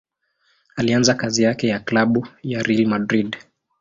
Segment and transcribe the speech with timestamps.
[0.75, 3.37] Alianza kazi yake na klabu ya Real Madrid.